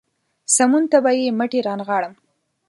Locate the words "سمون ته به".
0.55-1.11